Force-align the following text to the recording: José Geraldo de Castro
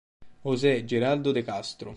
José 0.45 0.83
Geraldo 0.87 1.31
de 1.31 1.43
Castro 1.43 1.89